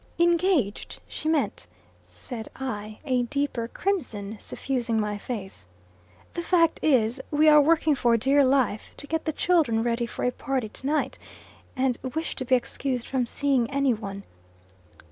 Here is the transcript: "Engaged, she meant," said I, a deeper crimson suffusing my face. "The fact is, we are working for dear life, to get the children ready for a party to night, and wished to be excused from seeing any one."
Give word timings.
"Engaged, 0.17 0.99
she 1.07 1.29
meant," 1.29 1.67
said 2.03 2.49
I, 2.55 2.97
a 3.05 3.21
deeper 3.21 3.67
crimson 3.67 4.35
suffusing 4.39 4.99
my 4.99 5.19
face. 5.19 5.67
"The 6.33 6.41
fact 6.41 6.79
is, 6.81 7.21
we 7.29 7.47
are 7.47 7.61
working 7.61 7.93
for 7.93 8.17
dear 8.17 8.43
life, 8.43 8.95
to 8.97 9.05
get 9.05 9.25
the 9.25 9.31
children 9.31 9.83
ready 9.83 10.07
for 10.07 10.25
a 10.25 10.31
party 10.31 10.69
to 10.69 10.87
night, 10.87 11.19
and 11.75 11.99
wished 12.15 12.39
to 12.39 12.45
be 12.45 12.55
excused 12.55 13.05
from 13.07 13.27
seeing 13.27 13.69
any 13.69 13.93
one." 13.93 14.23